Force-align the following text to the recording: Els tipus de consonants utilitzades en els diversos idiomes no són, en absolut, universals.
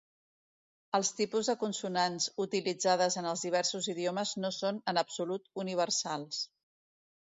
Els 0.97 1.11
tipus 1.17 1.49
de 1.51 1.55
consonants 1.63 2.29
utilitzades 2.45 3.19
en 3.23 3.27
els 3.33 3.45
diversos 3.49 3.91
idiomes 3.95 4.33
no 4.45 4.51
són, 4.59 4.81
en 4.93 5.03
absolut, 5.03 5.47
universals. 5.67 6.41